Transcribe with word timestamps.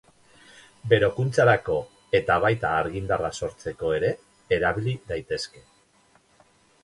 Berokuntzarako 0.93 1.75
eta 2.19 2.37
baita 2.45 2.71
argindarra 2.79 3.31
sortzeko 3.41 3.93
ere 3.99 4.11
erabili 4.57 4.95
daitezke. 5.13 5.63